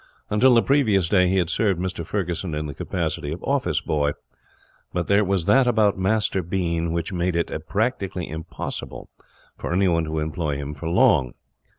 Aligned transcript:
Until 0.31 0.55
the 0.55 0.63
previous 0.63 1.09
day 1.09 1.27
he 1.29 1.37
had 1.37 1.51
served 1.51 1.79
Mr 1.79 2.03
Ferguson 2.03 2.55
in 2.55 2.65
the 2.65 2.73
capacity 2.73 3.31
of 3.31 3.43
office 3.43 3.81
boy; 3.81 4.13
but 4.91 5.05
there 5.05 5.23
was 5.23 5.45
that 5.45 5.67
about 5.67 5.95
Master 5.95 6.41
Bean 6.41 6.91
which 6.91 7.13
made 7.13 7.35
it 7.35 7.51
practically 7.67 8.27
impossible 8.27 9.09
for 9.59 9.71
anyone 9.71 10.05
to 10.05 10.17
employ 10.17 10.55
him 10.57 10.73
for 10.73 10.89
long. 10.89 11.35